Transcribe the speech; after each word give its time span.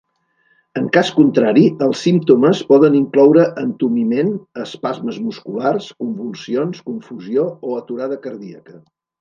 En 0.79 0.85
cas 0.93 1.09
contrari 1.17 1.65
els 1.87 1.99
símptomes 2.05 2.61
poden 2.71 2.95
incloure 3.01 3.45
entumiment, 3.65 4.31
espasmes 4.65 5.21
musculars, 5.29 5.93
convulsions, 6.03 6.83
confusió 6.91 7.49
o 7.71 7.79
aturada 7.85 8.23
cardíaca. 8.27 8.79